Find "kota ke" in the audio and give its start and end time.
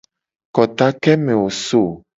0.55-1.13